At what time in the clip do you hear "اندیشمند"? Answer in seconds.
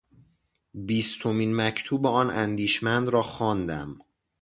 2.29-3.07